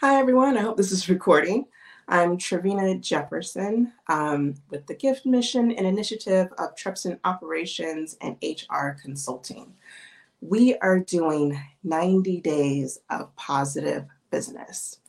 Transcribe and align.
Hi, 0.00 0.18
everyone. 0.18 0.56
I 0.56 0.62
hope 0.62 0.78
this 0.78 0.92
is 0.92 1.10
recording. 1.10 1.66
I'm 2.08 2.38
Trevina 2.38 2.96
Jefferson 2.96 3.92
um, 4.08 4.54
with 4.70 4.86
the 4.86 4.94
Gift 4.94 5.26
Mission 5.26 5.72
and 5.72 5.86
Initiative 5.86 6.48
of 6.56 6.74
Trepson 6.74 7.18
Operations 7.24 8.16
and 8.22 8.38
HR 8.42 8.96
Consulting. 9.02 9.74
We 10.40 10.74
are 10.76 11.00
doing 11.00 11.60
90 11.84 12.40
days 12.40 13.00
of 13.10 13.36
positive 13.36 14.06
business. 14.30 15.00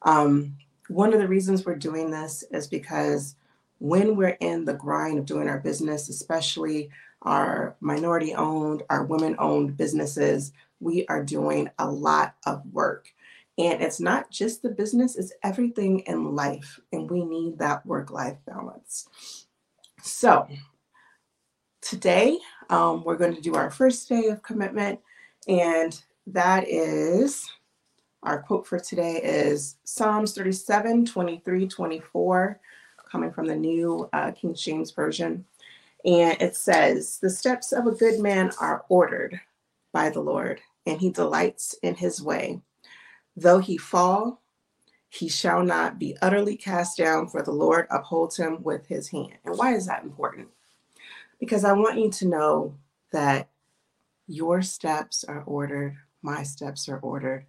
Um, 0.00 0.56
one 0.88 1.12
of 1.12 1.20
the 1.20 1.28
reasons 1.28 1.66
we're 1.66 1.74
doing 1.74 2.10
this 2.10 2.42
is 2.52 2.66
because 2.66 3.36
when 3.80 4.16
we're 4.16 4.38
in 4.40 4.64
the 4.64 4.72
grind 4.72 5.18
of 5.18 5.26
doing 5.26 5.46
our 5.46 5.58
business, 5.58 6.08
especially 6.08 6.88
our 7.20 7.76
minority 7.80 8.32
owned, 8.32 8.82
our 8.88 9.04
women 9.04 9.36
owned 9.38 9.76
businesses, 9.76 10.54
we 10.80 11.04
are 11.08 11.22
doing 11.22 11.68
a 11.78 11.90
lot 11.90 12.34
of 12.46 12.62
work. 12.72 13.12
And 13.58 13.82
it's 13.82 14.00
not 14.00 14.30
just 14.30 14.62
the 14.62 14.70
business, 14.70 15.16
it's 15.16 15.32
everything 15.42 16.00
in 16.00 16.34
life. 16.34 16.80
And 16.92 17.10
we 17.10 17.24
need 17.24 17.58
that 17.58 17.84
work 17.84 18.10
life 18.10 18.38
balance. 18.46 19.06
So, 20.02 20.48
today 21.82 22.38
um, 22.70 23.04
we're 23.04 23.16
going 23.16 23.34
to 23.34 23.42
do 23.42 23.54
our 23.54 23.70
first 23.70 24.08
day 24.08 24.28
of 24.28 24.42
commitment. 24.42 25.00
And 25.46 26.00
that 26.26 26.66
is 26.68 27.46
our 28.22 28.40
quote 28.40 28.66
for 28.66 28.78
today 28.78 29.20
is 29.22 29.76
Psalms 29.84 30.32
37 30.34 31.06
23 31.06 31.66
24, 31.66 32.60
coming 33.10 33.32
from 33.32 33.46
the 33.46 33.56
new 33.56 34.08
uh, 34.12 34.30
King 34.30 34.54
James 34.54 34.92
Version. 34.92 35.44
And 36.04 36.40
it 36.40 36.56
says, 36.56 37.18
The 37.18 37.30
steps 37.30 37.72
of 37.72 37.86
a 37.86 37.92
good 37.92 38.20
man 38.20 38.52
are 38.60 38.84
ordered 38.88 39.40
by 39.92 40.10
the 40.10 40.20
Lord, 40.20 40.60
and 40.86 41.00
he 41.00 41.10
delights 41.10 41.74
in 41.82 41.96
his 41.96 42.22
way. 42.22 42.60
Though 43.36 43.58
he 43.58 43.76
fall, 43.76 44.42
he 45.08 45.28
shall 45.28 45.62
not 45.62 45.98
be 45.98 46.16
utterly 46.22 46.56
cast 46.56 46.98
down, 46.98 47.28
for 47.28 47.42
the 47.42 47.52
Lord 47.52 47.86
upholds 47.90 48.36
him 48.36 48.62
with 48.62 48.86
his 48.86 49.08
hand. 49.08 49.34
And 49.44 49.56
why 49.58 49.74
is 49.74 49.86
that 49.86 50.04
important? 50.04 50.48
Because 51.38 51.64
I 51.64 51.72
want 51.72 51.98
you 51.98 52.10
to 52.10 52.28
know 52.28 52.74
that 53.12 53.50
your 54.26 54.62
steps 54.62 55.24
are 55.24 55.42
ordered, 55.44 55.96
my 56.22 56.42
steps 56.42 56.88
are 56.88 56.98
ordered. 56.98 57.46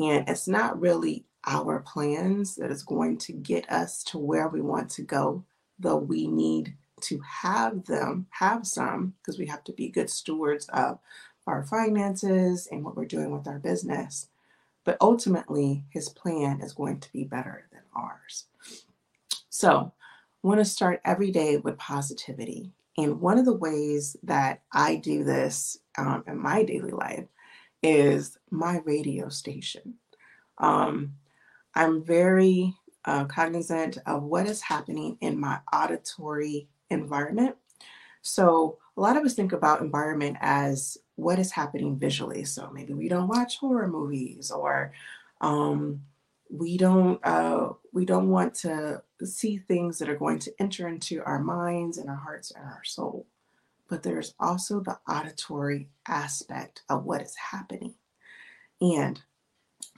And 0.00 0.28
it's 0.28 0.48
not 0.48 0.80
really 0.80 1.24
our 1.46 1.80
plans 1.80 2.56
that 2.56 2.70
is 2.70 2.82
going 2.82 3.18
to 3.18 3.32
get 3.32 3.70
us 3.70 4.02
to 4.04 4.18
where 4.18 4.48
we 4.48 4.60
want 4.60 4.90
to 4.90 5.02
go, 5.02 5.44
though 5.78 5.96
we 5.98 6.26
need 6.26 6.74
to 7.02 7.20
have 7.20 7.84
them, 7.84 8.26
have 8.30 8.66
some, 8.66 9.14
because 9.20 9.38
we 9.38 9.46
have 9.46 9.62
to 9.64 9.72
be 9.72 9.88
good 9.88 10.10
stewards 10.10 10.68
of 10.70 10.98
our 11.46 11.62
finances 11.62 12.66
and 12.72 12.84
what 12.84 12.96
we're 12.96 13.04
doing 13.04 13.30
with 13.30 13.46
our 13.46 13.58
business. 13.58 14.28
But 14.86 14.96
ultimately, 15.00 15.84
his 15.90 16.08
plan 16.08 16.60
is 16.62 16.72
going 16.72 17.00
to 17.00 17.12
be 17.12 17.24
better 17.24 17.68
than 17.72 17.82
ours. 17.94 18.46
So, 19.50 19.92
I 20.44 20.46
want 20.46 20.60
to 20.60 20.64
start 20.64 21.00
every 21.04 21.32
day 21.32 21.56
with 21.56 21.76
positivity. 21.76 22.72
And 22.96 23.20
one 23.20 23.36
of 23.36 23.44
the 23.44 23.56
ways 23.56 24.16
that 24.22 24.62
I 24.72 24.96
do 24.96 25.24
this 25.24 25.76
um, 25.98 26.22
in 26.28 26.38
my 26.38 26.62
daily 26.62 26.92
life 26.92 27.26
is 27.82 28.38
my 28.50 28.80
radio 28.84 29.28
station. 29.28 29.94
Um, 30.58 31.14
I'm 31.74 32.04
very 32.04 32.72
uh, 33.04 33.24
cognizant 33.24 33.98
of 34.06 34.22
what 34.22 34.46
is 34.46 34.62
happening 34.62 35.18
in 35.20 35.38
my 35.38 35.58
auditory 35.72 36.68
environment. 36.90 37.56
So, 38.22 38.78
a 38.96 39.00
lot 39.00 39.16
of 39.16 39.24
us 39.24 39.34
think 39.34 39.52
about 39.52 39.82
environment 39.82 40.36
as 40.40 40.96
what 41.16 41.38
is 41.38 41.50
happening 41.50 41.98
visually. 41.98 42.44
So 42.44 42.70
maybe 42.72 42.92
we 42.92 43.08
don't 43.08 43.28
watch 43.28 43.58
horror 43.58 43.88
movies 43.88 44.50
or 44.50 44.92
um, 45.40 46.02
we 46.50 46.76
don't 46.76 47.24
uh, 47.24 47.70
we 47.92 48.04
don't 48.04 48.28
want 48.28 48.54
to 48.54 49.02
see 49.24 49.58
things 49.58 49.98
that 49.98 50.08
are 50.08 50.16
going 50.16 50.38
to 50.40 50.52
enter 50.60 50.86
into 50.86 51.22
our 51.24 51.40
minds 51.40 51.98
and 51.98 52.08
our 52.08 52.16
hearts 52.16 52.52
and 52.52 52.64
our 52.64 52.84
soul. 52.84 53.26
But 53.88 54.02
there's 54.02 54.34
also 54.38 54.80
the 54.80 54.98
auditory 55.08 55.88
aspect 56.08 56.82
of 56.88 57.04
what 57.04 57.22
is 57.22 57.34
happening. 57.36 57.94
And 58.80 59.20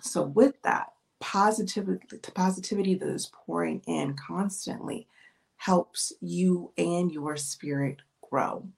so 0.00 0.22
with 0.22 0.60
that, 0.62 0.92
positivity, 1.20 2.06
the 2.10 2.30
positivity 2.32 2.94
that 2.94 3.08
is 3.08 3.30
pouring 3.46 3.82
in 3.86 4.14
constantly 4.14 5.08
helps 5.56 6.12
you 6.20 6.72
and 6.78 7.10
your 7.10 7.36
spirit 7.36 7.98
grow. 8.30 8.68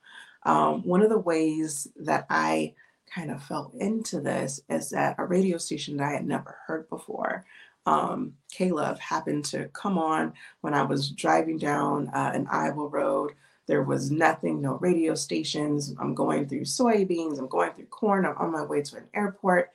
Um, 0.45 0.83
one 0.83 1.03
of 1.03 1.11
the 1.11 1.19
ways 1.19 1.89
that 1.97 2.27
I 2.31 2.75
kind 3.13 3.31
of 3.31 3.43
fell 3.43 3.73
into 3.79 4.21
this 4.21 4.61
is 4.69 4.91
that 4.91 5.17
a 5.19 5.25
radio 5.25 5.59
station 5.59 5.97
that 5.97 6.09
I 6.09 6.13
had 6.13 6.27
never 6.27 6.57
heard 6.67 6.89
before. 6.89 7.45
Um, 7.87 8.35
K-LOVE 8.53 8.99
happened 8.99 9.45
to 9.47 9.69
come 9.69 9.99
on 9.99 10.33
when 10.61 10.75
I 10.75 10.83
was 10.83 11.11
driving 11.11 11.59
down 11.59 12.09
uh, 12.09 12.31
an 12.35 12.47
Iowa 12.51 12.87
road. 12.87 13.33
There 13.67 13.83
was 13.83 14.11
nothing, 14.11 14.61
no 14.61 14.75
radio 14.75 15.15
stations. 15.15 15.95
I'm 15.99 16.15
going 16.15 16.49
through 16.49 16.63
soybeans, 16.63 17.39
I'm 17.39 17.49
going 17.49 17.73
through 17.73 17.87
corn, 17.87 18.27
I'm 18.27 18.37
on 18.37 18.53
my 18.53 18.65
way 18.65 18.83
to 18.83 18.97
an 18.97 19.09
airport. 19.15 19.71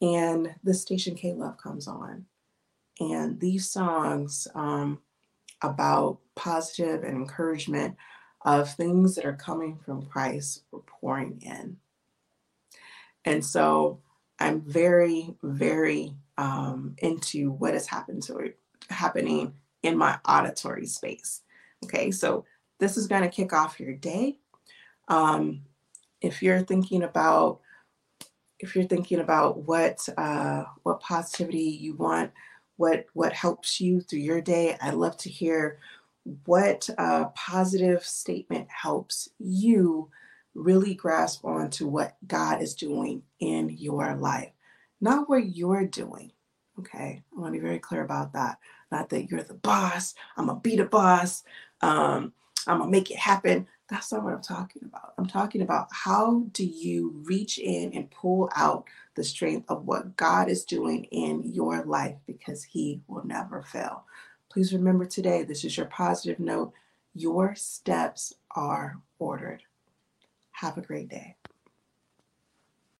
And 0.00 0.54
the 0.62 0.74
station 0.74 1.16
Love 1.38 1.56
comes 1.58 1.88
on. 1.88 2.26
And 3.00 3.38
these 3.40 3.70
songs 3.70 4.48
um, 4.54 5.00
about 5.62 6.18
positive 6.34 7.02
and 7.02 7.16
encouragement 7.16 7.96
of 8.46 8.72
things 8.72 9.16
that 9.16 9.26
are 9.26 9.34
coming 9.34 9.76
from 9.84 10.06
Christ 10.06 10.62
were 10.70 10.80
pouring 10.80 11.42
in. 11.44 11.76
And 13.24 13.44
so 13.44 14.00
I'm 14.38 14.60
very, 14.60 15.34
very 15.42 16.14
um, 16.38 16.94
into 16.98 17.50
what 17.50 17.74
has 17.74 17.88
happened 17.88 18.22
to 18.24 18.52
happening 18.88 19.52
in 19.82 19.98
my 19.98 20.18
auditory 20.26 20.86
space. 20.86 21.42
Okay, 21.84 22.12
so 22.12 22.44
this 22.78 22.96
is 22.96 23.08
going 23.08 23.22
to 23.22 23.28
kick 23.28 23.52
off 23.52 23.80
your 23.80 23.94
day. 23.94 24.38
Um, 25.08 25.62
if 26.20 26.42
you're 26.42 26.62
thinking 26.62 27.02
about 27.02 27.60
if 28.58 28.74
you're 28.74 28.84
thinking 28.84 29.18
about 29.18 29.64
what 29.66 30.08
uh, 30.16 30.64
what 30.84 31.00
positivity 31.00 31.78
you 31.80 31.94
want, 31.96 32.30
what 32.76 33.06
what 33.12 33.32
helps 33.32 33.80
you 33.80 34.00
through 34.00 34.20
your 34.20 34.40
day, 34.40 34.76
I'd 34.80 34.94
love 34.94 35.16
to 35.18 35.30
hear 35.30 35.80
what 36.44 36.88
uh, 36.98 37.26
positive 37.26 38.04
statement 38.04 38.68
helps 38.68 39.28
you 39.38 40.10
really 40.54 40.94
grasp 40.94 41.44
onto 41.44 41.86
what 41.86 42.16
God 42.26 42.62
is 42.62 42.74
doing 42.74 43.22
in 43.38 43.68
your 43.70 44.16
life, 44.16 44.52
not 45.00 45.28
what 45.28 45.56
you're 45.56 45.86
doing. 45.86 46.32
Okay, 46.78 47.22
I 47.36 47.40
want 47.40 47.54
to 47.54 47.60
be 47.60 47.64
very 47.64 47.78
clear 47.78 48.02
about 48.02 48.32
that. 48.34 48.58
Not 48.90 49.08
that 49.10 49.30
you're 49.30 49.42
the 49.42 49.54
boss, 49.54 50.14
I'm 50.36 50.46
gonna 50.46 50.60
be 50.60 50.76
the 50.76 50.84
boss, 50.84 51.42
um, 51.80 52.32
I'm 52.66 52.78
gonna 52.78 52.90
make 52.90 53.10
it 53.10 53.18
happen. 53.18 53.66
That's 53.88 54.10
not 54.10 54.24
what 54.24 54.34
I'm 54.34 54.42
talking 54.42 54.82
about. 54.84 55.14
I'm 55.16 55.26
talking 55.26 55.62
about 55.62 55.86
how 55.92 56.46
do 56.52 56.64
you 56.64 57.22
reach 57.24 57.58
in 57.58 57.92
and 57.94 58.10
pull 58.10 58.50
out 58.56 58.84
the 59.14 59.22
strength 59.22 59.70
of 59.70 59.86
what 59.86 60.16
God 60.16 60.48
is 60.48 60.64
doing 60.64 61.04
in 61.04 61.42
your 61.44 61.84
life 61.84 62.16
because 62.26 62.64
He 62.64 63.00
will 63.06 63.24
never 63.24 63.62
fail. 63.62 64.04
Please 64.50 64.72
remember 64.72 65.04
today, 65.04 65.42
this 65.42 65.64
is 65.64 65.76
your 65.76 65.86
positive 65.86 66.38
note. 66.38 66.72
Your 67.14 67.54
steps 67.54 68.32
are 68.54 69.00
ordered. 69.18 69.62
Have 70.52 70.78
a 70.78 70.82
great 70.82 71.08
day. 71.08 71.36